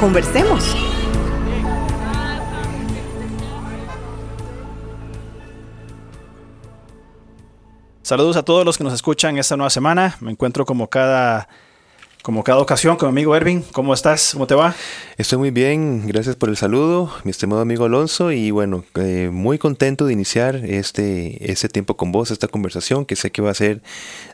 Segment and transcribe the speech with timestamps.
[0.00, 0.74] Conversemos.
[8.00, 10.16] Saludos a todos los que nos escuchan esta nueva semana.
[10.20, 11.48] Me encuentro como cada,
[12.22, 13.64] como cada ocasión con mi amigo Ervin.
[13.72, 14.30] ¿Cómo estás?
[14.34, 14.74] ¿Cómo te va?
[15.16, 18.30] Estoy muy bien, gracias por el saludo, mi estimado amigo Alonso.
[18.32, 23.16] Y bueno, eh, muy contento de iniciar este, este tiempo con vos, esta conversación que
[23.16, 23.80] sé que va a ser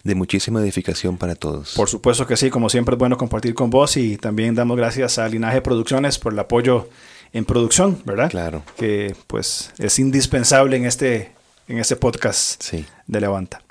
[0.05, 1.75] de muchísima edificación para todos.
[1.75, 5.19] Por supuesto que sí, como siempre es bueno compartir con vos y también damos gracias
[5.19, 6.89] a Linaje Producciones por el apoyo
[7.33, 8.31] en producción, ¿verdad?
[8.31, 8.63] Claro.
[8.77, 11.33] Que pues es indispensable en este,
[11.69, 12.85] en este podcast Sí.
[13.07, 13.63] de Levanta.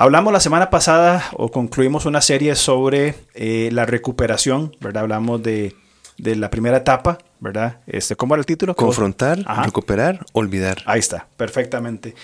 [0.00, 5.02] Hablamos la semana pasada o concluimos una serie sobre eh, la recuperación, ¿verdad?
[5.02, 5.76] Hablamos de,
[6.16, 7.80] de la primera etapa, ¿verdad?
[7.86, 8.74] Este, ¿Cómo era el título?
[8.74, 9.64] Confrontar, Ajá.
[9.64, 10.78] recuperar, olvidar.
[10.86, 12.14] Ahí está, perfectamente.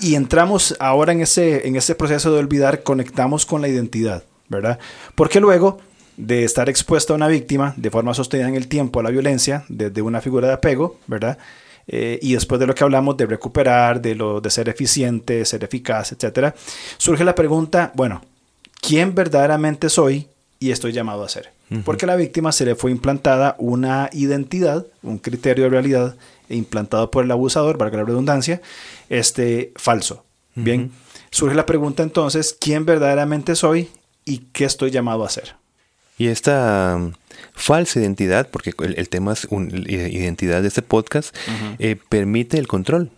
[0.00, 4.78] Y entramos ahora en ese, en ese proceso de olvidar, conectamos con la identidad, ¿verdad?
[5.14, 5.78] Porque luego
[6.18, 9.64] de estar expuesta a una víctima de forma sostenida en el tiempo a la violencia,
[9.70, 11.38] desde una figura de apego, ¿verdad?
[11.86, 15.64] Eh, y después de lo que hablamos de recuperar, de lo de ser eficiente, ser
[15.64, 16.54] eficaz, etcétera,
[16.96, 18.22] surge la pregunta, bueno,
[18.80, 21.52] ¿quién verdaderamente soy y estoy llamado a ser?
[21.84, 26.14] Porque a la víctima se le fue implantada una identidad, un criterio de realidad
[26.48, 28.60] implantado por el abusador, para la redundancia,
[29.08, 30.24] este falso.
[30.54, 30.92] Bien,
[31.30, 33.90] surge la pregunta entonces, ¿quién verdaderamente soy
[34.24, 35.56] y qué estoy llamado a ser?
[36.16, 37.12] Y esta um,
[37.54, 41.34] falsa identidad, porque el, el tema es un- identidad de este podcast,
[41.78, 43.10] eh, permite el control.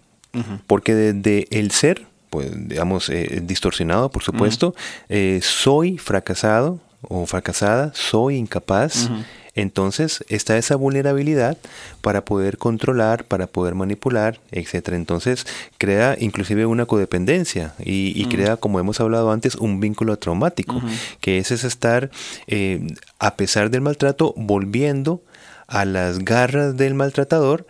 [0.66, 4.74] Porque desde el ser, pues digamos, eh, distorsionado, por supuesto,
[5.08, 9.10] eh, soy fracasado o fracasada, soy incapaz.
[9.54, 11.56] Entonces está esa vulnerabilidad
[12.02, 14.98] para poder controlar, para poder manipular, etcétera.
[14.98, 15.46] Entonces
[15.78, 20.82] crea inclusive una codependencia y, y crea, como hemos hablado antes, un vínculo traumático,
[21.20, 22.10] que ese es estar,
[22.46, 22.86] eh,
[23.18, 25.22] a pesar del maltrato, volviendo
[25.68, 27.66] a las garras del maltratador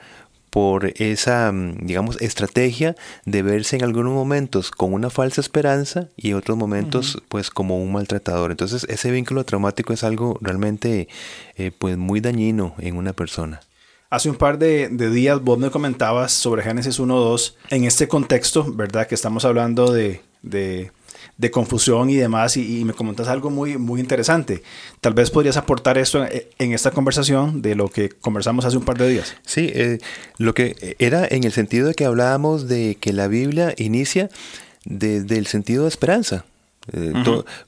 [0.56, 2.96] por esa, mm, digamos, estrategia
[3.26, 7.92] de verse en algunos momentos con una falsa esperanza y otros momentos, pues, como un
[7.92, 8.52] maltratador.
[8.52, 11.08] Entonces, ese vínculo traumático es algo realmente,
[11.56, 13.60] eh, pues, muy dañino en una persona.
[14.08, 18.64] Hace un par de, de días vos me comentabas sobre Génesis 1.2 en este contexto,
[18.72, 19.06] ¿verdad?
[19.06, 20.90] Que estamos hablando de, de,
[21.38, 24.62] de confusión y demás y, y me comentas algo muy, muy interesante.
[25.00, 28.84] Tal vez podrías aportar esto en, en esta conversación de lo que conversamos hace un
[28.84, 29.34] par de días.
[29.44, 29.98] Sí, eh,
[30.38, 34.30] lo que era en el sentido de que hablábamos de que la Biblia inicia
[34.84, 36.44] desde el sentido de esperanza.
[36.92, 37.12] Eh,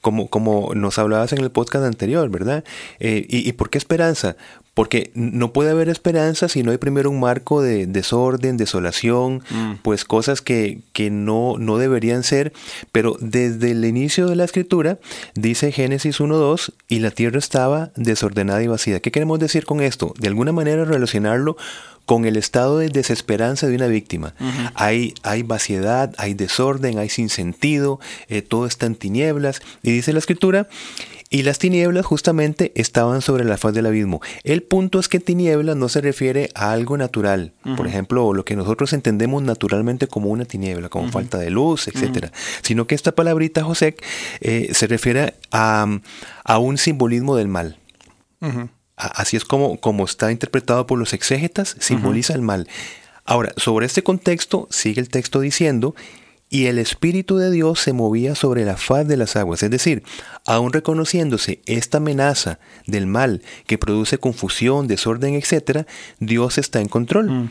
[0.01, 2.63] como, como nos hablabas en el podcast anterior, ¿verdad?
[2.99, 4.37] Eh, y, ¿Y por qué esperanza?
[4.79, 9.43] Porque no puede haber esperanza si no hay primero un marco de desorden, desolación,
[9.81, 12.53] pues cosas que, que no, no deberían ser.
[12.93, 14.97] Pero desde el inicio de la escritura,
[15.35, 19.01] dice Génesis 1.2, y la tierra estaba desordenada y vacía.
[19.01, 20.13] ¿Qué queremos decir con esto?
[20.17, 21.57] De alguna manera relacionarlo
[22.05, 24.33] con el estado de desesperanza de una víctima.
[24.75, 29.61] hay, hay vaciedad, hay desorden, hay sinsentido, eh, todo está en tinieblas.
[29.83, 30.69] Y dice la escritura,
[31.31, 34.19] y las tinieblas justamente estaban sobre la faz del abismo.
[34.43, 37.53] El punto es que tinieblas no se refiere a algo natural.
[37.77, 42.31] Por ejemplo, lo que nosotros entendemos naturalmente como una tiniebla, como falta de luz, etcétera.
[42.63, 43.95] Sino que esta palabrita, José,
[44.41, 45.85] eh, se refiere a,
[46.43, 47.77] a un simbolismo del mal.
[48.97, 52.67] A- Así es como, como está interpretado por los exégetas, simboliza el mal.
[53.25, 55.93] Ahora, sobre este contexto, sigue el texto diciendo,
[56.49, 59.61] y el Espíritu de Dios se movía sobre la faz de las aguas.
[59.61, 60.03] Es decir,
[60.45, 65.85] aún reconociéndose esta amenaza del mal que produce confusión, desorden, etc.,
[66.19, 67.49] Dios está en control.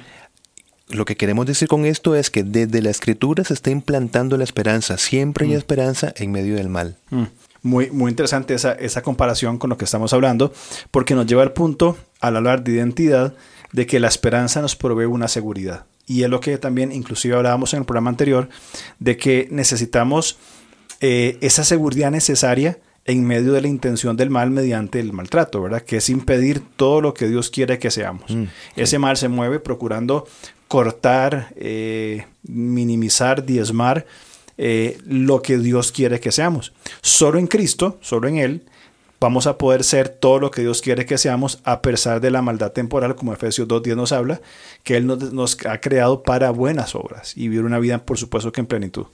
[0.88, 4.44] Lo que queremos decir con esto es que desde la escritura se está implantando la
[4.44, 4.98] esperanza.
[4.98, 6.96] Siempre hay esperanza en medio del mal.
[7.10, 7.24] Mm.
[7.62, 10.52] Muy, muy interesante esa, esa comparación con lo que estamos hablando,
[10.90, 13.34] porque nos lleva al punto, al hablar de identidad,
[13.72, 15.84] de que la esperanza nos provee una seguridad.
[16.08, 18.48] Y es lo que también inclusive hablábamos en el programa anterior,
[18.98, 20.38] de que necesitamos
[21.00, 25.82] eh, esa seguridad necesaria en medio de la intención del mal mediante el maltrato, ¿verdad?
[25.82, 28.30] Que es impedir todo lo que Dios quiere que seamos.
[28.30, 28.44] Mm,
[28.76, 30.26] Ese mal se mueve procurando
[30.66, 34.04] cortar, eh, minimizar, diezmar
[34.58, 36.72] eh, lo que Dios quiere que seamos.
[37.00, 38.62] Solo en Cristo, solo en Él,
[39.20, 42.42] vamos a poder ser todo lo que Dios quiere que seamos a pesar de la
[42.42, 44.40] maldad temporal, como Efesios 2.10 nos habla,
[44.82, 48.52] que Él nos, nos ha creado para buenas obras y vivir una vida, por supuesto,
[48.52, 49.06] que en plenitud.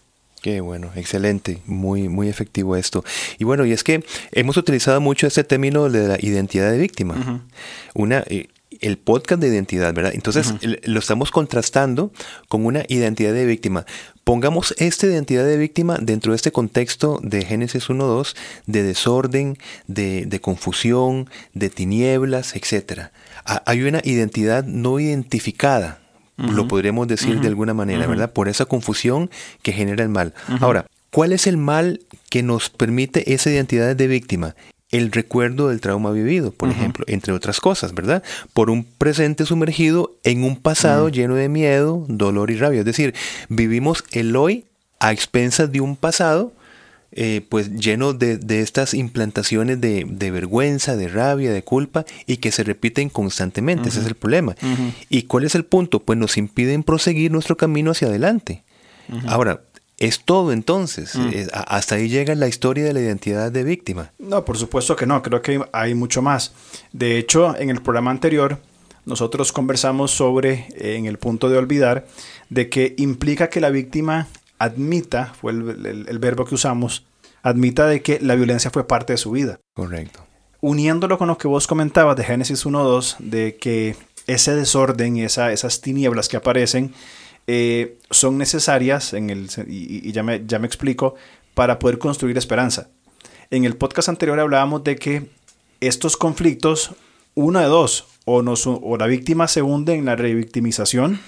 [0.45, 3.03] Qué bueno, excelente, muy, muy efectivo esto.
[3.39, 7.47] Y bueno, y es que hemos utilizado mucho este término de la identidad de víctima.
[7.95, 8.49] Una, eh,
[8.83, 10.13] el podcast de identidad, ¿verdad?
[10.15, 10.55] Entonces
[10.85, 12.13] lo estamos contrastando
[12.49, 13.87] con una identidad de víctima.
[14.25, 18.35] Pongamos esta identidad de víctima dentro de este contexto de Génesis 1.2,
[18.67, 23.11] de desorden, de, de, confusión, de tinieblas, etc.
[23.45, 26.01] Hay una identidad no identificada
[26.37, 28.33] lo podríamos decir de alguna manera, ¿verdad?
[28.33, 29.31] Por esa confusión
[29.63, 30.35] que genera el mal.
[30.61, 34.57] Ahora, ¿cuál es el mal que nos permite esa identidad de víctima?
[34.95, 38.23] El recuerdo del trauma vivido, por ejemplo, entre otras cosas, ¿verdad?
[38.53, 42.79] Por un presente sumergido en un pasado lleno de miedo, dolor y rabia.
[42.79, 43.13] Es decir,
[43.49, 44.67] vivimos el hoy
[45.01, 46.53] a expensas de un pasado
[47.17, 52.63] eh, pues lleno de, estas implantaciones de, vergüenza, de rabia, de culpa y que se
[52.63, 53.89] repiten constantemente.
[53.89, 54.55] Ese es el problema.
[55.09, 56.01] ¿Y cuál es el punto?
[56.01, 58.63] Pues nos impiden proseguir nuestro camino hacia adelante.
[59.27, 59.61] Ahora,
[59.99, 61.15] es todo entonces.
[61.15, 61.29] Mm.
[61.33, 64.13] Eh, hasta ahí llega la historia de la identidad de víctima.
[64.19, 65.23] No, por supuesto que no.
[65.23, 66.53] Creo que hay mucho más.
[66.93, 68.59] De hecho, en el programa anterior,
[69.05, 72.07] nosotros conversamos sobre, en el punto de olvidar,
[72.49, 77.05] de que implica que la víctima admita, fue el, verbo que usamos,
[77.43, 79.61] admita de que la violencia fue parte de su vida.
[79.75, 80.21] Correcto.
[80.61, 83.97] Uniéndolo con lo que vos comentabas de Génesis 1.2, de que
[84.27, 86.95] ese desorden y esa, esas tinieblas que aparecen
[87.47, 91.15] eh, son necesarias, en el, y, ya, me, ya me explico,
[91.55, 92.89] para poder construir esperanza.
[93.51, 95.31] En el podcast anterior hablábamos de que
[95.81, 96.93] estos conflictos,
[97.35, 101.21] uno de dos, o, nos, o la víctima se hunde en la revictimización,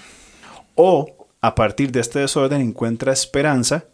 [0.75, 3.85] o a partir de este desorden encuentra esperanza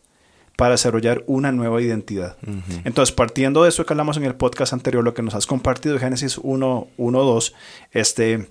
[0.56, 2.38] para desarrollar una nueva identidad.
[2.84, 5.98] Entonces, partiendo de eso que hablamos en el podcast anterior, lo que nos has compartido,
[5.98, 7.54] Génesis 1, 1, 2,
[7.92, 8.48] este,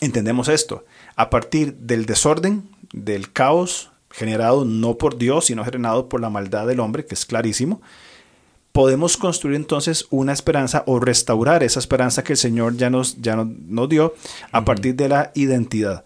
[0.00, 0.84] entendemos esto.
[1.14, 6.66] A partir del desorden, del caos generado no por Dios, sino generado por la maldad
[6.66, 7.80] del hombre, que es clarísimo,
[8.72, 13.36] podemos construir entonces una esperanza o restaurar esa esperanza que el Señor ya nos, ya
[13.36, 14.14] nos, dio
[14.52, 16.04] a partir de la identidad.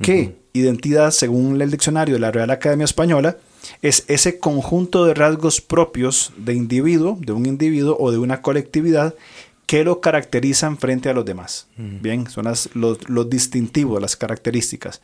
[0.00, 0.42] ¿Qué?
[0.52, 3.38] identidad, según el diccionario de la Real Academia Española,
[3.80, 9.14] es ese conjunto de rasgos propios de individuo, de un individuo o de una colectividad
[9.72, 11.66] que lo caracterizan frente a los demás.
[11.78, 15.00] Bien, son los, distintivos, las características.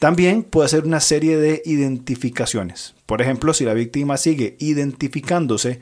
[0.00, 2.96] También puede ser una serie de identificaciones.
[3.06, 5.78] Por ejemplo, si la víctima sigue identificándose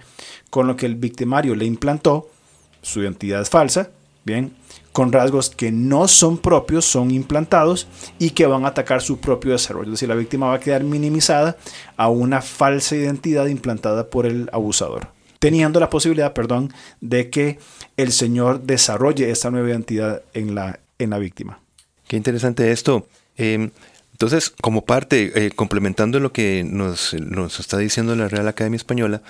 [0.50, 2.29] con lo que el victimario le implantó,
[2.83, 3.88] su identidad es falsa,
[4.27, 4.55] bien,
[4.93, 7.88] con rasgos que no son propios, son implantados
[8.19, 9.87] y que van a atacar su propio desarrollo.
[9.87, 11.56] Es decir, la víctima va a quedar minimizada
[11.97, 15.09] a una falsa identidad implantada por el abusador,
[15.46, 17.60] teniendo la posibilidad, perdón, de que
[17.96, 21.60] el Señor desarrolle esta nueva identidad en la, en la víctima.
[22.08, 23.06] Qué interesante esto.
[23.37, 23.70] Em,
[24.10, 27.14] entonces, como parte, eh, complementando lo que nos,
[27.60, 29.22] está diciendo la Real Academia Española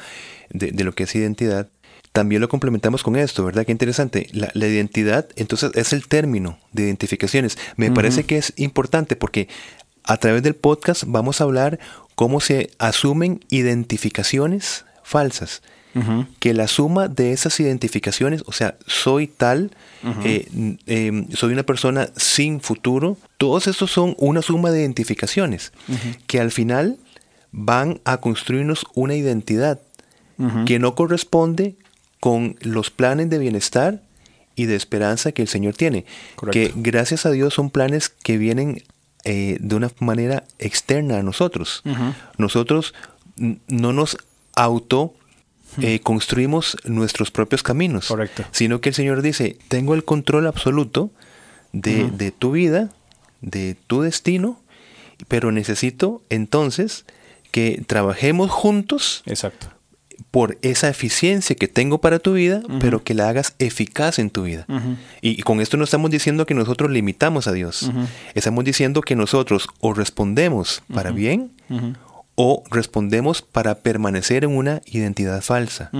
[0.48, 1.68] de, de, lo que es identidad,
[2.12, 3.66] también lo complementamos con esto, ¿verdad?
[3.66, 4.26] Qué interesante.
[4.32, 7.58] La, identidad, entonces, es el término de identificaciones.
[7.76, 9.48] Me parece que es importante porque
[10.02, 11.78] a través del podcast vamos a hablar
[12.14, 15.60] cómo se asumen identificaciones falsas.
[16.40, 19.70] Que la suma de esas identificaciones, o sea, soy tal,
[20.24, 20.46] eh,
[20.86, 25.72] em, soy una persona sin futuro, todos estos son una suma de identificaciones
[26.26, 26.98] que al final
[27.50, 29.80] van a construirnos una identidad
[30.66, 31.76] que no corresponde
[32.20, 34.02] con los planes de bienestar
[34.54, 36.04] y de esperanza que el Señor tiene.
[36.50, 38.82] Que gracias a Dios son planes que vienen
[39.24, 41.82] eh, de una manera externa a nosotros.
[42.38, 42.94] Nosotros
[43.36, 44.18] no nos
[44.54, 45.14] auto
[45.80, 48.12] eh, construimos nuestros propios caminos,
[48.50, 51.10] sino que el Señor dice, tengo el control absoluto
[51.72, 52.90] de, de tu vida,
[53.40, 54.60] de tu destino,
[55.28, 57.04] pero necesito entonces
[57.50, 59.68] que trabajemos juntos Exacto.
[60.30, 64.42] por esa eficiencia que tengo para tu vida, pero que la hagas eficaz en tu
[64.42, 64.66] vida.
[65.22, 67.90] y, con esto no estamos diciendo que nosotros limitamos a Dios.
[68.34, 71.52] Estamos diciendo que nosotros o respondemos para bien
[72.36, 75.90] o respondemos para permanecer en una identidad falsa.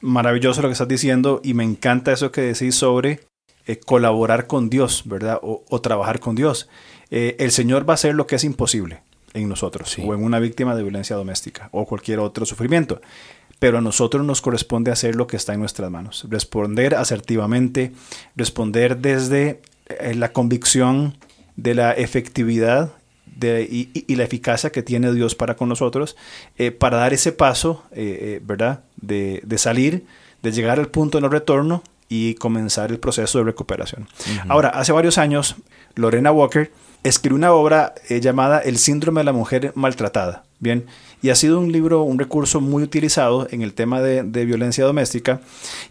[0.00, 3.20] Maravilloso lo que estás diciendo y me encanta eso que decís sobre
[3.66, 5.40] eh, colaborar con Dios, ¿verdad?
[5.42, 6.68] O, trabajar con Dios.
[7.10, 9.02] Eh, el Señor va a hacer lo que es imposible
[9.32, 13.00] en nosotros o en una víctima de violencia doméstica o cualquier otro sufrimiento
[13.58, 17.92] pero a nosotros nos corresponde hacer lo que está en nuestras manos, responder asertivamente,
[18.36, 21.16] responder desde eh, la convicción
[21.56, 22.92] de la efectividad
[23.36, 26.16] de, y, la eficacia que tiene Dios para con nosotros,
[26.56, 30.04] eh, para dar ese paso, eh, ¿verdad?, de, salir
[30.42, 34.06] de llegar al punto de no retorno y comenzar el proceso de recuperación.
[34.48, 35.56] Ahora, hace varios años,
[35.94, 36.70] Lorena Walker
[37.04, 40.44] escribió una obra eh, llamada El síndrome de la mujer maltratada.
[40.58, 40.86] Bien,
[41.22, 45.40] y ha sido un libro, un recurso muy utilizado en el tema de, violencia doméstica.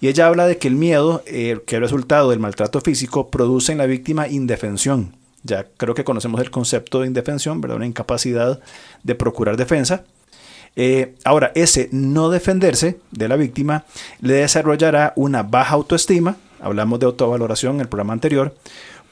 [0.01, 3.71] Y ella habla de que el miedo, eh, que es resultado del maltrato físico, produce
[3.71, 5.15] en la víctima indefensión.
[5.43, 7.77] Ya creo que conocemos el concepto de indefensión, ¿verdad?
[7.77, 8.59] Una incapacidad
[9.03, 10.03] de procurar defensa.
[10.75, 13.85] Eh, ahora, ese no defenderse de la víctima
[14.21, 18.55] le desarrollará una baja autoestima, hablamos de autovaloración en el programa anterior,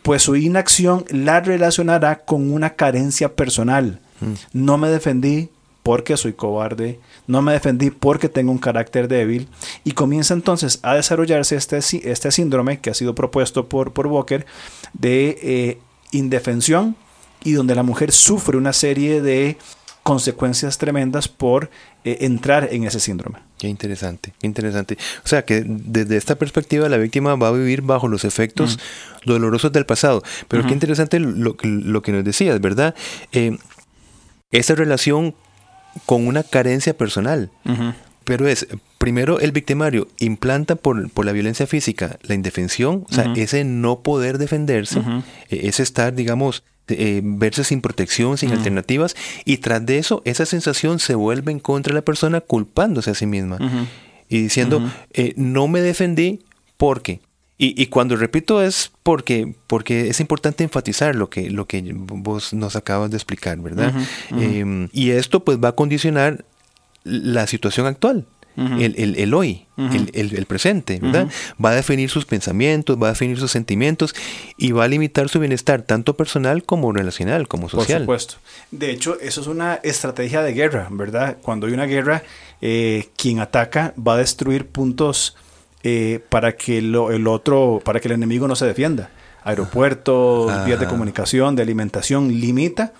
[0.01, 3.99] pues su inacción la relacionará con una carencia personal.
[4.21, 4.33] Mm.
[4.53, 5.49] No me defendí
[5.83, 9.47] porque soy cobarde, no me defendí porque tengo un carácter débil
[9.83, 14.45] y comienza entonces a desarrollarse este, este síndrome que ha sido propuesto por, por Walker
[14.93, 15.77] de eh,
[16.11, 16.95] indefensión
[17.43, 19.57] y donde la mujer sufre una serie de
[20.03, 21.69] consecuencias tremendas por
[22.03, 23.39] eh, entrar en ese síndrome.
[23.57, 24.97] Qué interesante, qué interesante.
[25.23, 28.79] O sea que desde esta perspectiva la víctima va a vivir bajo los efectos
[29.25, 30.23] dolorosos del pasado.
[30.47, 32.95] Pero qué interesante lo, lo, que nos decías, ¿verdad?
[33.31, 33.57] Eh,
[34.51, 35.35] esa relación
[36.05, 37.51] con una carencia personal.
[38.23, 43.33] Pero es, primero el victimario implanta por, por, la violencia física la indefensión, o sea,
[43.35, 45.01] ese no poder defenderse,
[45.49, 50.45] e, ese estar, digamos, eh, verse sin protección, sin alternativas, y tras de eso, esa
[50.45, 53.57] sensación se vuelve en contra de la persona culpándose a sí misma.
[54.29, 56.39] Y diciendo, eh, no me defendí
[56.77, 57.21] porque.
[57.57, 62.53] Y, y, cuando repito es porque, porque es importante enfatizar lo que, lo que vos
[62.53, 63.93] nos acabas de explicar, ¿verdad?
[64.31, 66.43] Em, y esto pues va a condicionar
[67.03, 68.25] la situación actual
[68.57, 71.29] el, el, hoy, el, presente, ¿verdad?
[71.63, 74.13] Va a definir sus pensamientos, va a definir sus sentimientos
[74.57, 78.05] y va a limitar su bienestar, tanto personal como relacional, como social.
[78.05, 78.35] Por supuesto.
[78.71, 81.37] De hecho, eso es una estrategia de guerra, ¿verdad?
[81.41, 82.23] Cuando hay una guerra,
[82.61, 85.35] eh, quien ataca va a destruir puntos
[85.83, 89.11] eh, para que el otro, para que el enemigo no se defienda.
[89.43, 92.93] Aeropuertos, vías de comunicación, de alimentación, limita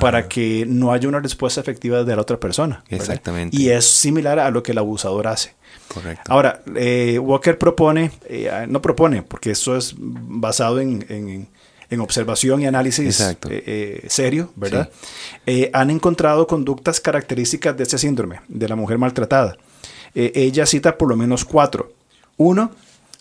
[0.00, 2.82] para que no haya una respuesta efectiva de la otra persona.
[2.88, 3.56] Exactamente.
[3.56, 5.54] Y es similar a lo que el abusador hace.
[5.88, 6.32] Correcto.
[6.32, 11.48] Ahora, eh, Walker propone, eh, no propone, porque eso es basado en,
[11.98, 13.20] observación y análisis
[13.50, 14.88] eh, serio, ¿verdad?
[15.74, 19.58] han encontrado conductas características de este síndrome, de la mujer maltratada.
[20.14, 21.92] ella cita por lo menos cuatro.
[22.38, 22.70] Uno,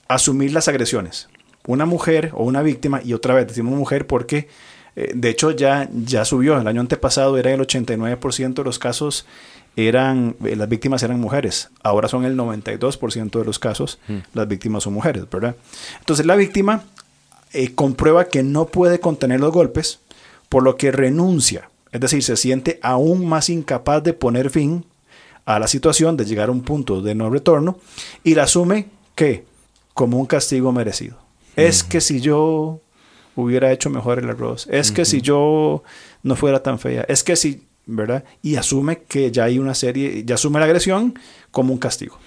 [0.08, 1.28] asumir las agresiones.
[1.68, 4.48] Una mujer o una víctima, y otra vez decimos mujer porque
[4.96, 6.60] eh, de hecho, ya, ya subió.
[6.60, 9.26] El año antepasado era el 89% de los casos
[9.76, 11.70] eran, eh, las víctimas eran mujeres.
[11.84, 14.18] Ahora son el 92% de los casos, mm.
[14.34, 15.56] las víctimas son mujeres, ¿verdad?
[16.00, 16.84] Entonces la víctima
[17.54, 20.00] eh, comprueba que no puede contener los golpes,
[20.50, 21.70] por lo que renuncia.
[21.92, 24.86] Es decir, se siente aún más incapaz de poner fin
[25.46, 27.78] a la situación, de llegar a un punto de no retorno,
[28.24, 29.46] y la asume que
[29.94, 31.18] como un castigo merecido.
[31.56, 32.80] Es que si yo
[33.42, 34.68] hubiera hecho mejor el arroz.
[34.70, 35.84] Es que si yo
[36.24, 37.06] no fuera tan fea.
[37.08, 38.24] Es que si, ¿verdad?
[38.42, 41.18] Y asume que ya hay una serie, ya asume la agresión
[41.52, 42.18] como un castigo.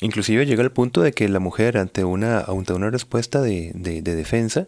[0.00, 4.02] Inclusive llega al punto de que la mujer ante una, ante una respuesta de, de,
[4.02, 4.66] defensa,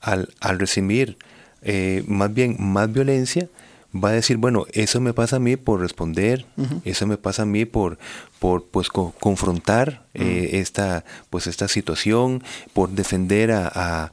[0.00, 1.18] al, al, recibir
[1.60, 3.48] eh, más bien más violencia,
[3.94, 6.46] va a decir, bueno, eso me pasa a mí por responder,
[6.84, 7.98] eso me pasa a mí por,
[8.38, 14.12] por pues confrontar eh, esta, pues esta situación, por defender a, a,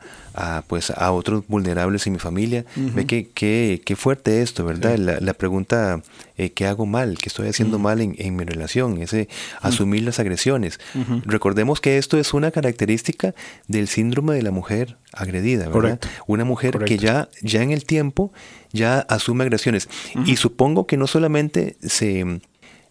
[0.67, 2.65] pues a otros vulnerables en mi familia.
[2.75, 4.97] Ve que, qué fuerte esto, ¿verdad?
[4.97, 6.01] La, pregunta,
[6.37, 7.17] eh, ¿qué hago mal?
[7.17, 9.01] ¿Qué estoy haciendo mal en, en, mi relación?
[9.01, 9.29] Ese
[9.61, 10.79] asumir las agresiones.
[11.25, 13.33] Recordemos que esto es una característica
[13.67, 15.99] del síndrome de la mujer agredida, ¿verdad?
[16.27, 18.31] Una mujer que ya, ya en el tiempo
[18.71, 19.89] ya asume agresiones.
[20.25, 22.41] Y supongo que no solamente se,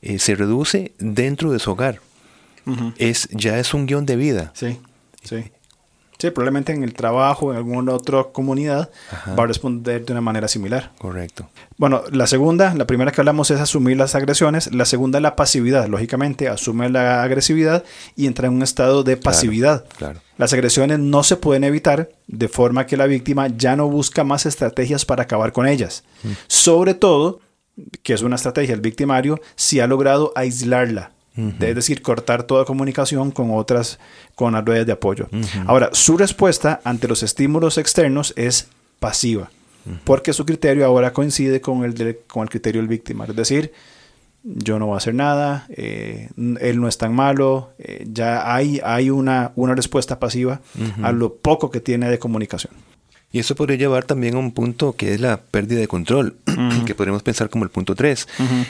[0.03, 2.01] eh, se reduce dentro de su hogar,
[2.97, 4.53] es, ya es un guion de vida.
[4.55, 4.79] Sí,
[5.23, 5.45] sí.
[6.25, 8.89] Sí, probablemente en el trabajo, en alguna otra comunidad,
[9.39, 10.91] va a responder de una manera similar.
[10.97, 11.51] Correcto.
[11.77, 14.73] Bueno, la segunda, la primera que hablamos es asumir las agresiones.
[14.73, 15.87] La segunda, la pasividad.
[15.87, 17.85] Lógicamente, asume la agresividad
[18.17, 19.85] y entra en un estado de pasividad.
[19.99, 24.25] Claro, Las agresiones no se pueden evitar, de forma que la víctima ya no busca
[24.25, 26.05] más estrategias para acabar con ellas.
[26.23, 26.31] Mm.
[26.47, 27.41] Sobre todo,
[28.03, 33.31] que es una estrategia el victimario, si ha logrado aislarla es decir, cortar toda comunicación
[33.31, 33.99] con otras,
[34.35, 35.29] con las redes de apoyo.
[35.67, 38.69] Ahora, su respuesta ante los estímulos externos es
[39.01, 39.51] pasiva,
[40.05, 43.25] porque su criterio ahora coincide con el, con el criterio del víctima.
[43.27, 43.73] Es decir,
[44.45, 48.81] yo no voy a hacer nada, eh, él no es tan malo, eh, ya hay,
[48.85, 50.61] hay una, una respuesta pasiva
[51.03, 52.73] a lo poco que tiene de comunicación.
[53.33, 56.37] Y eso podría llevar también a un punto que es la pérdida de control,
[56.87, 58.29] que podríamos pensar como el punto 3.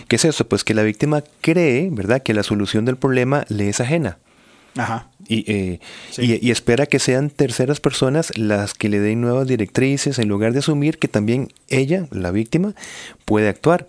[0.08, 0.46] ¿Qué es eso?
[0.48, 4.18] Pues que la víctima cree, ¿verdad?, que la solución del problema le es ajena.
[4.76, 5.06] Ajá.
[5.28, 5.78] Y, eh,
[6.10, 6.22] Sí.
[6.42, 10.52] y- y espera que sean terceras personas las que le den nuevas directrices en lugar
[10.52, 12.74] de asumir que también ella, la víctima,
[13.24, 13.88] puede actuar.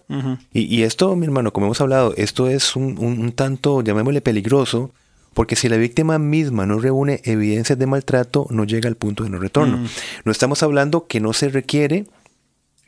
[0.54, 4.22] Y, y esto, mi hermano, como hemos hablado, esto es un, un- un tanto, llamémosle
[4.22, 4.92] peligroso,
[5.34, 9.32] porque si la víctima misma no reúne evidencias de maltrato, no llega al punto de
[9.32, 9.78] no retorno.
[9.78, 9.88] Mm.
[10.24, 12.06] No estamos hablando que no se requiere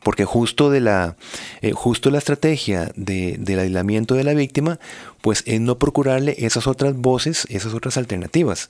[0.07, 1.17] porque justo de la
[1.61, 4.79] eh, justo la estrategia de- del aislamiento de la víctima
[5.19, 8.69] pues es no procurarle esas otras voces esas otras alternativas.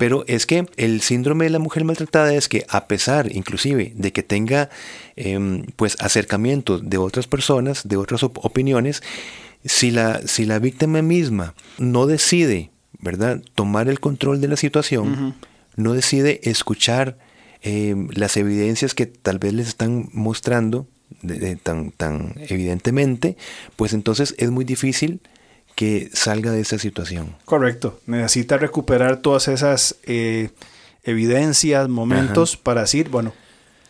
[0.00, 4.12] Pero es que el síndrome de la mujer maltratada es que a pesar inclusive de
[4.12, 4.68] que tenga
[5.14, 9.00] em, pues acercamientos de otras personas de otras op- opiniones
[9.64, 15.34] si la si la víctima misma no decide verdad tomar el control de la situación
[15.76, 17.16] no decide escuchar
[17.64, 20.86] eh, las evidencias que tal vez les están mostrando
[21.22, 23.36] de- de tan, tan evidentemente,
[23.76, 25.20] pues entonces es muy difícil
[25.74, 27.34] que salga de esa situación.
[27.46, 27.98] Correcto.
[28.06, 30.50] Necesita recuperar todas esas eh,
[31.02, 33.32] evidencias, momentos para decir, bueno,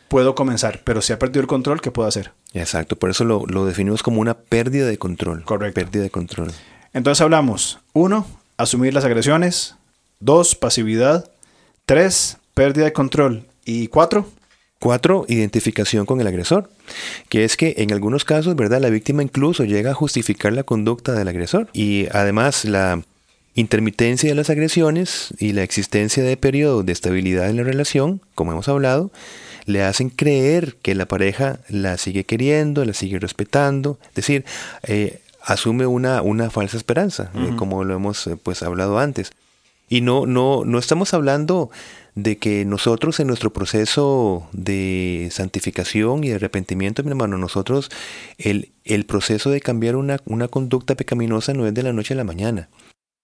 [0.09, 2.33] puedo comenzar, pero si ha perdido el control, ¿qué puedo hacer?
[2.53, 5.45] Exacto, por eso lo, lo definimos como una pérdida de control.
[5.45, 5.75] Correcto.
[5.81, 6.53] Pérdida de control.
[6.93, 8.27] Entonces hablamos, uno,
[8.57, 9.75] asumir las agresiones,
[10.21, 11.29] dos, pasividad,
[11.87, 14.27] tres, pérdida de control y cuatro,
[14.85, 16.69] Cuatro, identificación con el agresor,
[17.31, 18.83] que es que en algunos casos, ¿verdad?
[18.83, 21.71] La víctima incluso llega a justificar la conducta del agresor.
[21.73, 23.01] Y además la
[23.55, 28.53] intermitencia de las agresiones y la existencia de periodos de estabilidad en la relación, como
[28.53, 29.11] hemos hablado,
[29.65, 34.45] le hacen creer que la pareja la sigue queriendo, la sigue respetando, es decir,
[34.83, 39.33] eh, asume una, una falsa esperanza, eh, como lo hemos eh, pues hablado antes.
[39.89, 41.71] Y no, no, no estamos hablando
[42.15, 47.91] de que nosotros en nuestro proceso de santificación y de arrepentimiento, mi hermano, nosotros,
[48.39, 52.17] el, el proceso de cambiar una, una conducta pecaminosa no es de la noche a
[52.17, 52.69] la mañana,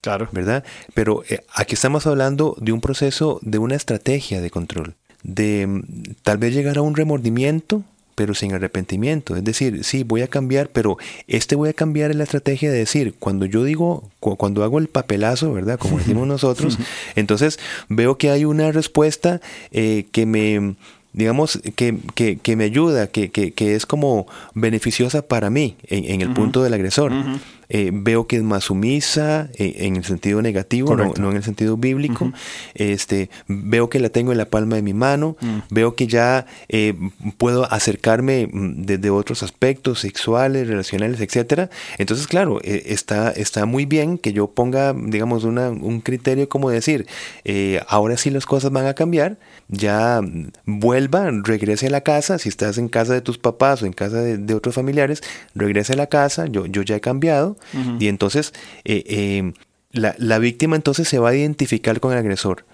[0.00, 0.64] claro, ¿verdad?
[0.94, 6.14] Pero eh, aquí estamos hablando de un proceso, de una estrategia de control, de mm,
[6.22, 7.84] tal vez llegar a un remordimiento,
[8.20, 9.34] pero sin arrepentimiento.
[9.34, 12.76] Es decir, sí, voy a cambiar, pero este voy a cambiar en la estrategia de
[12.76, 15.78] decir, cuando yo digo, cu- cuando hago el papelazo, ¿verdad?
[15.78, 16.76] Como decimos nosotros,
[17.16, 19.40] entonces veo que hay una respuesta
[19.72, 20.74] eh, que me,
[21.14, 26.04] digamos, que, que, que me ayuda, que, que, que es como beneficiosa para mí en,
[26.04, 27.12] en el punto del agresor.
[27.12, 27.38] Ujú.
[27.70, 31.76] Eh, veo que es más sumisa eh, en el sentido negativo, no, en el sentido
[31.76, 32.32] bíblico.
[32.74, 35.36] Este, veo que la tengo en la palma de mi mano.
[35.40, 35.58] Mm.
[35.70, 36.94] Veo que ya eh,
[37.38, 41.70] puedo acercarme mm, desde otros aspectos sexuales, relacionales, etcétera.
[41.98, 46.70] Entonces, claro, eh, está, está muy bien que yo ponga, digamos, una, un criterio como
[46.70, 47.06] decir,
[47.44, 49.38] eh, ahora sí las cosas van a cambiar.
[49.68, 52.38] Ya mm, vuelva, regrese a la casa.
[52.38, 55.22] Si estás en casa de tus papás o en casa de, de otros familiares,
[55.54, 56.46] regrese a la casa.
[56.46, 57.56] Yo, yo ya he cambiado.
[57.98, 58.52] Y entonces,
[58.84, 59.52] eh, eh,
[59.92, 62.64] la, la víctima entonces se va a identificar con el agresor.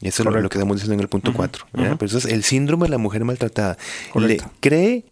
[0.00, 1.66] Y eso es lo- que estamos diciendo en el punto Ujú, 4.
[1.74, 1.84] ujú.
[1.84, 3.76] Entonces, el síndrome de la mujer maltratada
[4.12, 4.44] Correcto.
[4.44, 5.04] le cree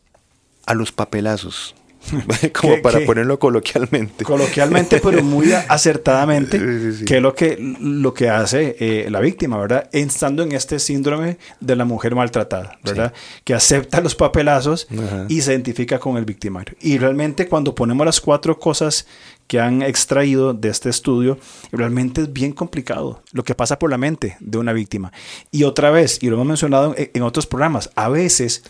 [0.67, 1.75] a los papelazos,
[2.61, 3.07] como ¿Qué- para qué?
[3.07, 4.25] ponerlo coloquialmente.
[4.25, 7.05] coloquialmente, pero muy acertadamente, Sí, sí, sí.
[7.05, 9.89] que es lo que, lo que hace eh, la víctima, ¿verdad?
[9.93, 13.13] Estando en este síndrome de la mujer maltratada, ¿verdad?
[13.45, 15.27] Que acepta los papelazos Ajá.
[15.29, 16.75] y se identifica con el victimario.
[16.81, 19.07] Y realmente cuando ponemos las cuatro cosas
[19.47, 21.39] que han extraído de este estudio,
[21.73, 25.11] realmente es bien complicado lo que pasa por la mente de una víctima.
[25.51, 28.63] Y otra vez, y lo hemos mencionado en, en otros programas, a veces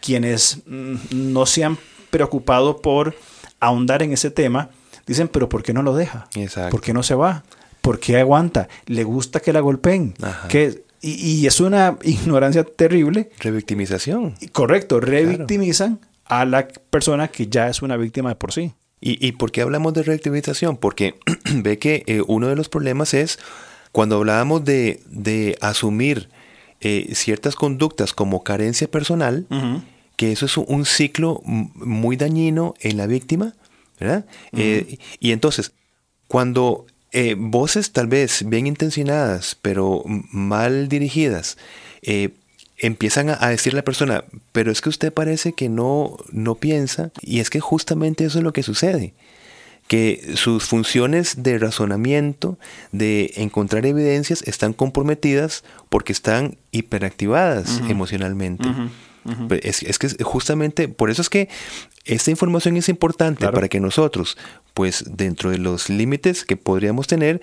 [0.00, 1.78] quienes mm, no se han
[2.10, 3.14] preocupado por
[3.60, 4.70] ahondar en ese tema,
[5.06, 6.28] dicen, pero ¿por qué no lo deja?
[6.34, 6.70] Exacto.
[6.70, 7.44] ¿Por qué no se va?
[7.80, 8.68] ¿Por qué aguanta?
[8.86, 10.14] ¿Le gusta que la golpeen?
[10.48, 13.30] Que, y, y es una ignorancia terrible.
[13.38, 14.34] Revictimización.
[14.52, 18.74] Correcto, revictimizan a la persona que ya es una víctima de por sí.
[19.00, 20.76] ¿Y, y por qué hablamos de revictimización?
[20.76, 21.14] Porque
[21.54, 23.38] ve que eh, uno de los problemas es
[23.92, 26.28] cuando hablábamos de, de asumir
[26.80, 29.46] eh, ciertas conductas como carencia personal,
[30.16, 33.54] que eso es un, ciclo muy dañino en la víctima,
[33.98, 34.26] ¿verdad?
[34.52, 35.72] Eh, y entonces,
[36.28, 41.56] cuando eh, voces tal vez bien intencionadas, pero mal dirigidas,
[42.02, 42.30] eh,
[42.78, 46.54] empiezan a, a decir a la persona, pero es que usted parece que no, no
[46.54, 49.14] piensa, y es que justamente eso es lo que sucede
[49.90, 52.60] que sus funciones de razonamiento,
[52.92, 58.68] de encontrar evidencias, están comprometidas porque están hiperactivadas emocionalmente.
[59.48, 61.48] Pues Es, es que justamente por eso es que
[62.04, 63.54] esta información es importante Claro.
[63.54, 64.36] para que nosotros,
[64.74, 67.40] pues dentro de los límites que podríamos tener,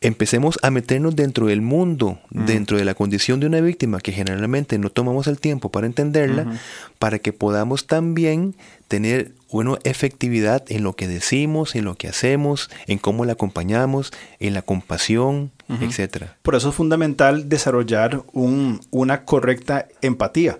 [0.00, 4.76] empecemos a meternos dentro del mundo, dentro de la condición de una víctima que generalmente
[4.78, 6.58] no tomamos el tiempo para entenderla,
[6.98, 8.56] para que podamos también
[8.88, 14.12] tener una efectividad en lo que decimos, en lo que hacemos, en cómo la acompañamos,
[14.40, 16.36] en la compasión, etcétera.
[16.42, 20.58] Por eso es fundamental desarrollar un, una correcta empatía.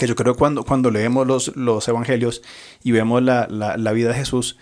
[0.00, 2.40] Que yo creo cuando, cuando leemos los, los evangelios
[2.82, 4.56] y vemos la, la, vida de Jesús,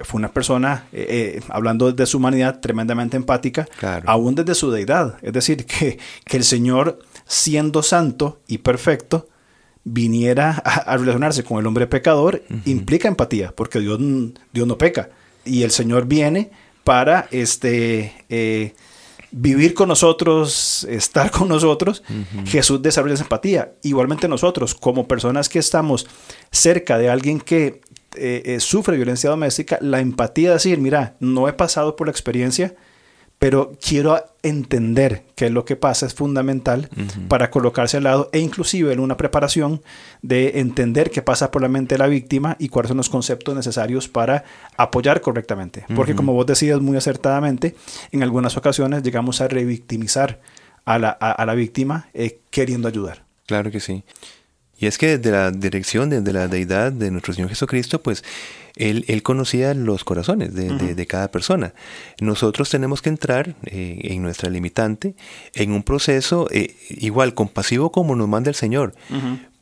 [0.00, 3.68] fue una persona, eh, eh, hablando de su humanidad, tremendamente empática,
[4.06, 5.18] aún desde su deidad.
[5.22, 9.28] Es decir, que, que el Señor, siendo santo y perfecto,
[9.84, 14.00] viniera a, relacionarse con el hombre pecador implica empatía, porque Dios,
[14.52, 15.10] Dios no peca.
[15.44, 16.50] Y el Señor viene
[16.82, 18.74] para este, eh,
[19.32, 22.02] vivir con nosotros, estar con nosotros.
[22.46, 23.72] Jesús desarrolla esa empatía.
[23.82, 26.06] Igualmente nosotros, como personas que estamos
[26.50, 27.80] cerca de alguien que
[28.14, 32.10] eh, eh, sufre violencia doméstica, la empatía de decir, mira, no he pasado por la
[32.10, 32.74] experiencia,
[33.42, 36.88] pero quiero entender qué es lo que pasa, es fundamental
[37.26, 39.82] para colocarse al lado e inclusive en una preparación
[40.22, 43.56] de entender qué pasa por la mente de la víctima y cuáles son los conceptos
[43.56, 44.44] necesarios para
[44.76, 45.84] apoyar correctamente.
[45.96, 47.74] Porque como vos decías muy acertadamente,
[48.12, 50.40] en algunas ocasiones llegamos a revictimizar
[50.84, 53.24] a la, a, la víctima eh, queriendo ayudar.
[53.46, 54.04] Claro que sí.
[54.82, 58.24] Y es que desde la dirección, desde la deidad de nuestro Señor Jesucristo, pues
[58.74, 61.72] él, él conocía los corazones de, de, cada persona.
[62.20, 65.14] Nosotros tenemos que entrar eh, en nuestra limitante
[65.54, 68.92] en un proceso eh, igual compasivo como nos manda el Señor.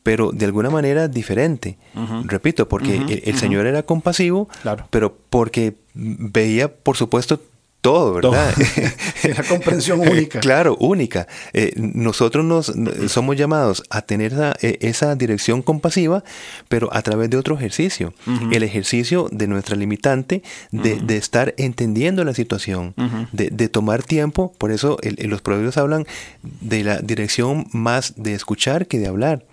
[0.01, 1.77] pero de alguna manera diferente.
[2.25, 4.49] Repito, porque el, Señor era compasivo,
[4.89, 7.39] pero porque veía, por supuesto,
[7.81, 8.53] todo, ¿verdad?
[9.35, 10.39] la comprensión eh, única.
[10.39, 11.27] claro, única.
[11.53, 12.71] Eh, nosotros nos
[13.11, 16.23] somos llamados a tener eh, esa, dirección compasiva,
[16.69, 18.13] pero a través de otro ejercicio.
[18.51, 22.93] El ejercicio de nuestra limitante, de, estar entendiendo la situación,
[23.31, 24.53] de, tomar tiempo.
[24.57, 26.05] Por eso los proverbios hablan
[26.41, 29.45] de la dirección más de escuchar que de hablar.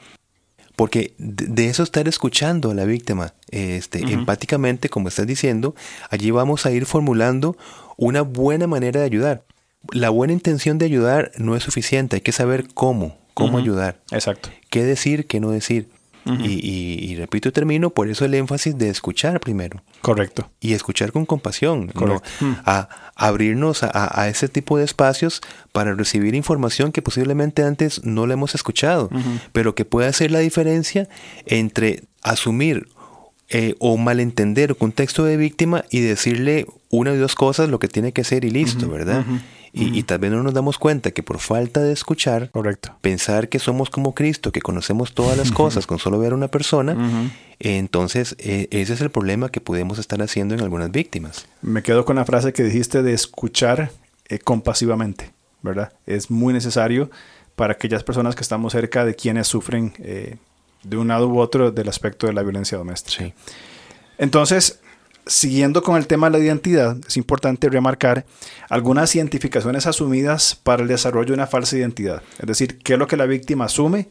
[0.76, 5.74] Porque de eso estar escuchando a la víctima este, empáticamente, como estás diciendo,
[6.08, 7.56] allí vamos a ir formulando
[7.98, 9.44] una buena manera de ayudar.
[9.92, 14.00] La buena intención de ayudar no es suficiente, hay que saber cómo, cómo ayudar.
[14.10, 14.48] Exacto.
[14.70, 15.88] ¿Qué decir, qué no decir?
[16.36, 19.82] y, repito y termino, por eso el énfasis de escuchar primero.
[20.02, 20.50] Correcto.
[20.60, 21.90] Y escuchar con compasión.
[22.64, 25.40] A, abrirnos a, ese tipo de espacios
[25.72, 29.10] para recibir información que posiblemente antes no le hemos escuchado,
[29.52, 31.08] pero que puede hacer la diferencia
[31.46, 32.88] entre asumir
[33.48, 37.88] eh, o malentender el contexto de víctima y decirle una de dos cosas lo que
[37.88, 39.24] tiene que ser y listo, ¿verdad?
[39.72, 42.94] y, tal vez no nos damos cuenta que por falta de escuchar, Correcto.
[43.00, 46.48] pensar que somos como Cristo, que conocemos todas las cosas con solo ver a una
[46.48, 51.46] persona, entonces e, ese es el problema que podemos estar haciendo en algunas víctimas.
[51.60, 53.90] Me quedo con la frase que dijiste de escuchar
[54.28, 55.92] eh, compasivamente, ¿verdad?
[56.06, 57.10] Es muy necesario
[57.56, 60.36] para aquellas personas que estamos cerca de quienes sufren eh,
[60.84, 63.24] de un lado u otro del aspecto de la violencia doméstica.
[63.24, 63.34] Sí.
[64.16, 64.80] Entonces,
[65.28, 68.26] siguiendo con el tema de la identidad, es importante remarcar
[68.68, 72.22] algunas identificaciones asumidas para el desarrollo de una falsa identidad.
[72.38, 74.08] Es decir, qué es lo que la víctima asume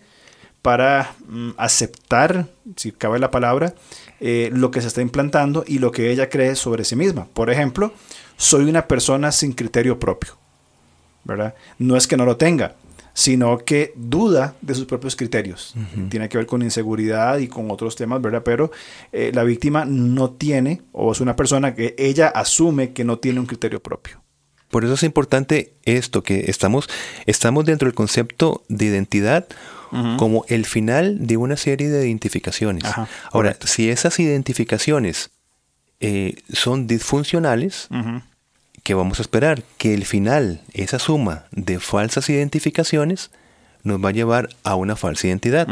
[0.61, 3.73] para mm, aceptar, si cabe la palabra,
[4.19, 7.27] eh, lo que se está implantando y lo que ella cree sobre sí misma.
[7.33, 7.93] Por ejemplo,
[8.37, 10.37] soy una persona sin criterio propio.
[11.27, 11.53] ¿verdad?
[11.77, 12.75] No es que no lo tenga,
[13.17, 15.73] sino que duda de sus propios criterios.
[16.09, 18.43] Tiene que ver con inseguridad y con otros temas, ¿verdad?
[18.45, 18.69] Pero
[19.11, 23.39] eh, la víctima no tiene, o es una persona que ella asume que no tiene
[23.39, 24.21] un criterio propio.
[24.69, 26.87] Por eso es importante esto, que estamos,
[27.25, 29.47] estamos dentro del concepto de identidad
[30.17, 32.83] como el final de una serie de identificaciones.
[33.31, 35.31] Ahora, si esas identificaciones
[36.01, 37.87] eh, son disfuncionales,
[38.87, 39.63] ¿Qué vamos a esperar?
[39.77, 43.31] Que el final, esa suma de falsas identificaciones,
[43.83, 45.67] nos va a llevar a una falsa identidad.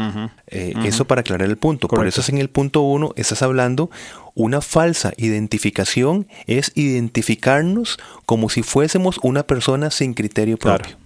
[0.48, 1.88] Eh, eso para aclarar el punto.
[1.88, 3.90] Por eso es en el punto uno, estás hablando,
[4.34, 10.98] una falsa identificación es identificarnos como si fuésemos una persona sin criterio propio.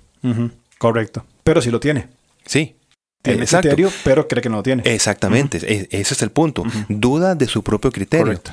[0.79, 1.25] Correcto.
[1.45, 2.09] Pero si lo tiene.
[2.45, 2.75] Sí.
[3.23, 4.83] Tiene criterio, pero cree que no lo tiene.
[4.85, 5.59] Exactamente.
[5.63, 6.65] E, ese es el punto.
[6.89, 8.27] Duda de su propio criterio.
[8.27, 8.51] Correcto.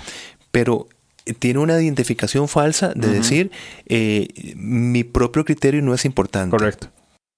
[0.51, 0.87] Pero
[1.33, 3.51] tiene una identificación falsa de decir
[3.85, 6.55] eh, mi propio criterio no es importante.
[6.55, 6.87] Correcto.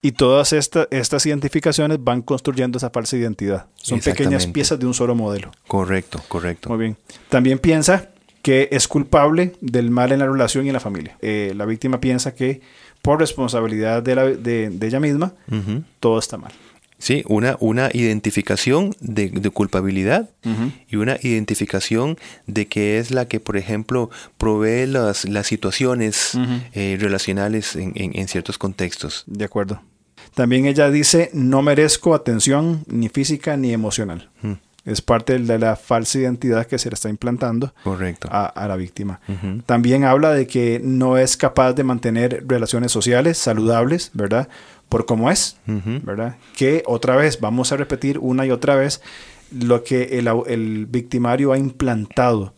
[0.02, 3.65] Y todas estas identificaciones van construyendo esa falsa identidad.
[3.75, 5.52] Son pequeñas piezas de un solo modelo.
[5.67, 6.69] Correcto, correcto.
[6.69, 6.97] Muy bien.
[7.28, 8.10] También piensa
[8.41, 11.17] que es culpable del mal en la relación y en la familia.
[11.21, 12.62] Eh, la víctima piensa que
[13.02, 15.34] por responsabilidad de, ella misma,
[15.99, 16.54] todo está mal.
[16.99, 20.29] Sí, una, una identificación de, de culpabilidad
[20.89, 26.38] y una identificación de que es la que, por ejemplo, provee las, las situaciones
[26.73, 29.23] eh, relacionales en, en, en ciertos contextos.
[29.27, 29.81] De acuerdo.
[30.35, 34.29] También ella dice, no merezco atención ni física ni emocional.
[34.41, 34.53] Mm.
[34.85, 38.27] Es parte de la falsa identidad que se le está implantando Correcto.
[38.31, 39.19] a, a la víctima.
[39.65, 44.47] También habla de que no es capaz de mantener relaciones sociales saludables, ¿verdad?
[44.89, 45.58] Por cómo es.
[45.65, 46.36] ¿verdad?
[46.56, 49.02] Que otra vez, vamos a repetir una y otra vez
[49.52, 52.54] lo que el, el victimario ha implantado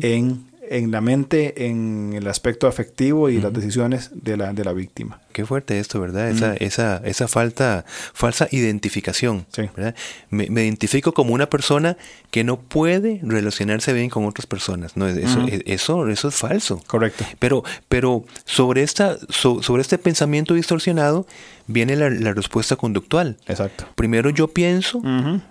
[0.00, 4.72] en, en la mente, en el aspecto afectivo y las decisiones de la, de la
[4.72, 5.20] víctima.
[5.32, 6.30] Qué fuerte esto, ¿verdad?
[6.30, 9.46] Esa, esa, esa falta, falsa identificación.
[9.52, 9.62] Sí.
[9.76, 9.94] ¿verdad?
[10.30, 11.96] Me, me identifico como una persona
[12.30, 14.96] que no puede relacionarse bien con otras personas.
[14.96, 16.82] No, eso, e- eso, eso es falso.
[16.86, 17.24] Correcto.
[17.38, 21.26] Pero, pero sobre, esta, so- sobre este pensamiento distorsionado
[21.66, 23.36] viene la, la respuesta conductual.
[23.46, 23.86] Exacto.
[23.96, 25.02] Primero yo pienso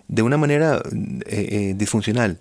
[0.08, 0.82] de una manera
[1.26, 2.38] eh, eh, disfuncional.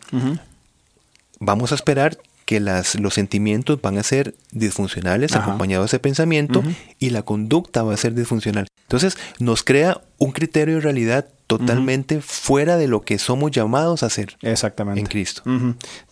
[1.39, 2.19] Vamos a esperar
[2.51, 5.45] que las, los sentimientos van a ser disfuncionales Ajá.
[5.45, 6.65] acompañados de ese pensamiento
[6.99, 8.67] y la conducta va a ser disfuncional.
[8.83, 14.07] Entonces nos crea un criterio de realidad totalmente fuera de lo que somos llamados a
[14.07, 14.99] hacer Exactamente.
[14.99, 15.43] en Cristo.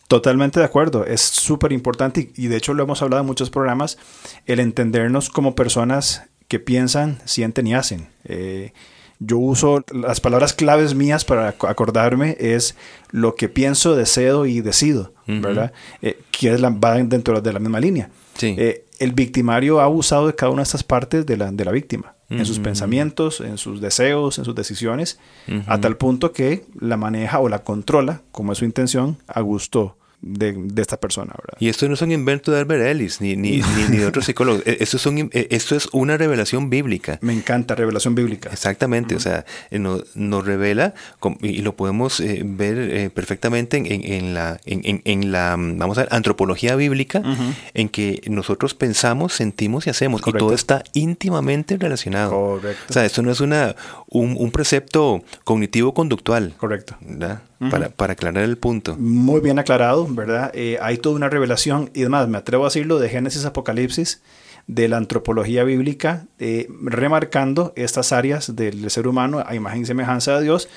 [0.06, 1.04] Totalmente de acuerdo.
[1.04, 3.98] Es súper importante y, y de hecho lo hemos hablado en muchos programas,
[4.46, 8.10] el entendernos como personas que piensan, sienten y hacen.
[8.22, 8.72] Eh,
[9.20, 12.76] yo uso las palabras claves mías para ac- acordarme es
[13.10, 15.12] lo que pienso, deseo y decido.
[15.26, 15.72] ¿verdad?
[16.02, 18.08] Eh, que es la, va dentro de la misma línea.
[18.34, 18.54] Sí.
[18.58, 21.70] Eh, el victimario ha abusado de cada una de estas partes de la, de la
[21.72, 25.18] víctima, en sus pensamientos, en sus deseos, en sus decisiones,
[25.66, 29.96] a tal punto que la maneja o la controla, como es su intención, a gusto
[30.20, 31.56] de, de esta persona, ¿verdad?
[31.60, 34.24] Y esto no es un invento de Albert Ellis ni, ni, ni, ni de otros
[34.24, 34.62] psicólogos.
[34.66, 37.18] E- Esto es, un- e- esto es una revelación bíblica.
[37.22, 38.50] Me encanta, revelación bíblica.
[38.52, 40.94] Exactamente, o sea, eh, no- nos revela
[41.40, 45.78] y lo podemos eh, ver eh, perfectamente en, en- en la, en, en- la, mm,
[45.78, 47.22] vamos a ver, antropología bíblica,
[47.74, 50.44] en que nosotros pensamos, sentimos y hacemos, Correcto.
[50.44, 52.30] y todo está íntimamente relacionado.
[52.30, 52.82] Correcto.
[52.90, 53.76] O sea, esto no es una,
[54.08, 56.96] un, un precepto cognitivo-conductual, Correcto.
[57.70, 58.96] para, para aclarar el punto.
[58.98, 60.50] Muy bien aclarado, ¿verdad?
[60.54, 64.22] Eh, hay toda una revelación, y además me atrevo a decirlo, de Génesis Apocalipsis,
[64.66, 70.36] de la antropología bíblica, eh, remarcando estas áreas del ser humano a imagen y semejanza
[70.38, 70.68] de Dios,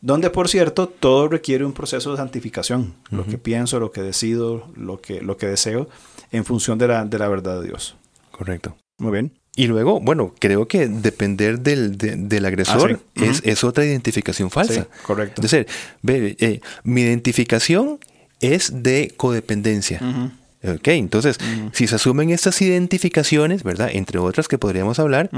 [0.00, 4.70] donde por cierto todo requiere un proceso de santificación, lo que pienso, lo que decido,
[4.76, 5.88] lo que, lo que deseo,
[6.32, 7.96] en función de la, de la verdad de Dios.
[8.30, 8.76] Correcto.
[8.98, 9.32] Muy bien.
[9.56, 13.24] Y luego, bueno, creo que depender del, de- del agresor Ah, sí.
[13.24, 14.82] es, es otra identificación falsa.
[14.82, 15.40] Sí, correcto.
[15.42, 15.66] Es decir,
[16.02, 17.98] ve, eh, mi identificación
[18.40, 20.00] es de codependencia.
[20.02, 20.30] Ujú,
[20.76, 21.36] Ok, entonces,
[21.72, 23.90] si se asumen estas identificaciones, ¿verdad?
[23.92, 25.28] Entre otras que podríamos hablar,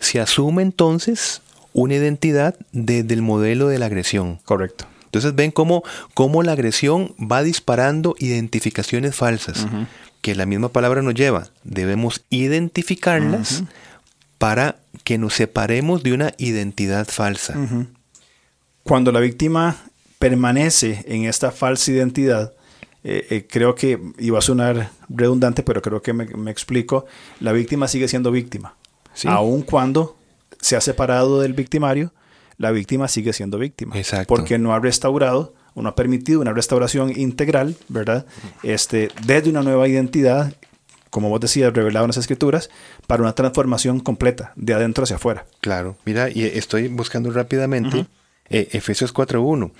[0.00, 4.40] se asume entonces una identidad de- del modelo de la agresión.
[4.44, 4.86] Correcto.
[5.04, 9.64] Entonces ven cómo, cómo la agresión va disparando identificaciones falsas,
[10.20, 11.50] que la misma palabra nos lleva.
[11.62, 13.62] Debemos identificarlas
[14.38, 17.54] para que nos separemos de una identidad falsa.
[18.82, 19.76] Cuando la víctima
[20.24, 22.54] permanece en esta falsa identidad,
[23.02, 27.04] eh, eh, creo que, y va a sonar redundante, pero creo que me, me explico,
[27.40, 28.74] la víctima sigue siendo víctima.
[29.12, 29.28] Sí.
[29.28, 30.16] Aun cuando
[30.62, 32.14] se ha separado del victimario,
[32.56, 33.98] la víctima sigue siendo víctima.
[33.98, 34.34] Exacto.
[34.34, 38.24] Porque no ha restaurado o no ha permitido una restauración integral, ¿verdad?
[38.62, 40.54] Este, desde una nueva identidad,
[41.10, 42.70] como vos decías, revelado en las escrituras,
[43.06, 45.44] para una transformación completa, de adentro hacia afuera.
[45.60, 48.06] Claro, mira, y estoy buscando rápidamente
[48.50, 49.70] eh, Efesios 4.1.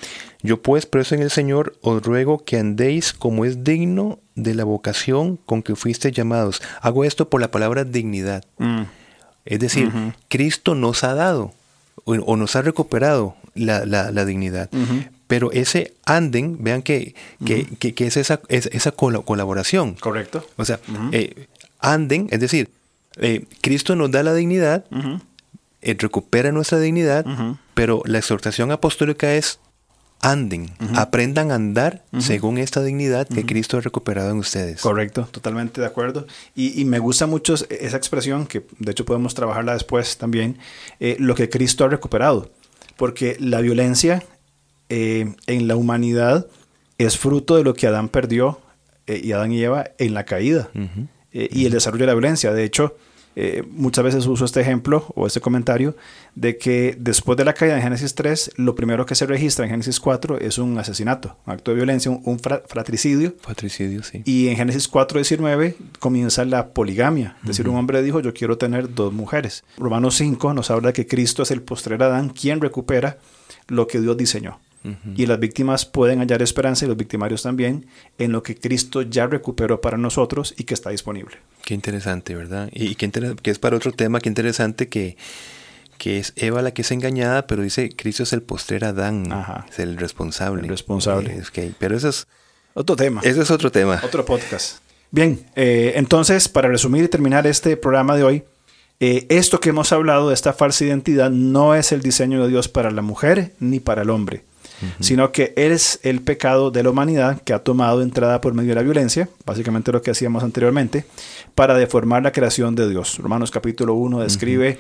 [0.43, 4.65] Yo pues, preso en el Señor, os ruego que andéis como es digno de la
[4.65, 6.61] vocación con que fuiste llamados.
[6.81, 8.45] Hago esto por la palabra dignidad.
[9.45, 9.91] Es decir.
[10.29, 11.53] Cristo nos ha dado
[12.05, 14.69] o, o nos ha recuperado la, la- la dignidad.
[15.27, 17.15] Pero ese anden, vean que,
[17.47, 19.95] que, que- que es esa, es- esa colaboración.
[19.95, 20.47] ¿Correcto?
[20.57, 20.81] O sea,
[21.13, 21.47] eh,
[21.81, 22.69] anden, es decir,
[23.17, 24.85] eh, Cristo nos da la dignidad.
[25.85, 27.25] Eh, recupera nuestra dignidad,
[27.75, 29.61] pero la exhortación apostólica es
[30.21, 34.81] anden, aprendan a andar según esta dignidad que Cristo ha recuperado en ustedes.
[34.81, 36.27] Correcto, totalmente de acuerdo.
[36.55, 40.57] Y, y me gusta mucho es- esa expresión, que de hecho podemos trabajarla después también,
[40.99, 42.51] eh, lo que Cristo ha recuperado.
[42.97, 44.23] Porque la violencia
[44.89, 46.47] eh, en la humanidad
[46.97, 48.61] es fruto de lo que Adán perdió,
[49.07, 50.71] eh, y Adán y Eva, en la caída
[51.53, 52.53] y el desarrollo de la violencia.
[52.53, 52.97] De hecho,
[53.37, 55.97] eh, muchas veces uso este ejemplo o este comentario
[56.35, 59.71] de que después de la caída en Génesis 3, lo primero que se registra en
[59.71, 63.35] Génesis 4 es un asesinato, un acto de violencia, un, fratricidio.
[63.41, 64.23] Fratricidio, sí.
[64.25, 67.37] Y en Génesis 4, 19 comienza la poligamia.
[67.43, 69.65] Es decir, un hombre dijo, yo quiero tener dos mujeres.
[69.79, 73.19] Romanos 5 nos habla de que Cristo es el postrer Adán, quien recupera
[73.69, 74.61] lo que Dios diseñó.
[75.17, 77.87] Y las víctimas pueden hallar esperanza y los victimarios también
[78.19, 81.39] en lo que Cristo ya recuperó para nosotros y que está disponible.
[81.65, 82.69] Qué interesante, ¿verdad?
[82.71, 83.11] Y, qué
[83.43, 85.17] que es para otro tema, qué interesante que,
[85.97, 89.27] que es Eva la que es engañada, pero dice Cristo es el postrer Adán,
[89.71, 90.63] es el responsable.
[90.63, 91.43] El responsable.
[91.79, 92.27] pero eso es
[92.75, 93.23] otro tema.
[93.25, 94.03] Ese es otro tema.
[94.05, 94.81] Otro podcast.
[95.11, 98.45] Bien, eh, entonces, para resumir y terminar este programa de hoy,
[99.01, 102.69] eh, esto que hemos hablado de esta falsa identidad no es el diseño de Dios
[102.69, 104.45] para la mujer ni para el hombre
[105.01, 108.75] sino que es el pecado de la humanidad que ha tomado entrada por medio de
[108.77, 111.05] la violencia, básicamente lo que hacíamos anteriormente,
[111.55, 113.19] para deformar la creación de Dios.
[113.19, 114.79] Romanos capítulo 1 describe,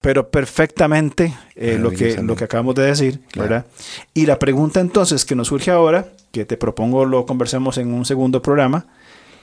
[0.00, 3.66] pero perfectamente eh, lo, que, lo que acabamos de decir, ¿verdad?
[4.14, 8.04] Y la pregunta entonces que nos surge ahora, que te propongo lo conversemos en un
[8.04, 8.86] segundo programa,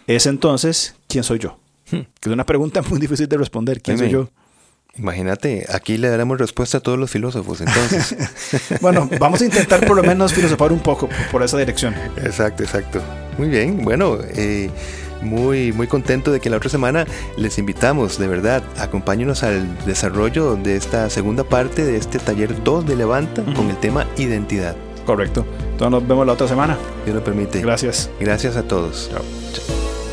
[0.07, 1.57] es entonces, ¿quién soy yo?
[1.91, 2.01] Hmm.
[2.19, 4.29] Que es una pregunta muy difícil de responder, ¿quién soy yo?
[4.97, 8.15] Imagínate, aquí le daremos respuesta a todos los filósofos, entonces.
[8.81, 11.93] bueno, vamos a intentar por lo menos filosofar un poco por esa dirección.
[12.17, 13.01] Exacto, exacto.
[13.37, 14.69] Muy bien, bueno, eh,
[15.21, 17.05] muy, muy contento de que la otra semana
[17.37, 22.85] les invitamos, de verdad, acompáñenos al desarrollo de esta segunda parte de este taller 2
[22.85, 24.77] de Levanta con el tema identidad.
[25.05, 25.45] Correcto.
[25.71, 26.77] Entonces nos vemos la otra semana.
[27.03, 27.61] Dios lo permite.
[27.61, 28.09] Gracias.
[28.19, 29.09] Gracias a todos.
[29.11, 30.04] Chao.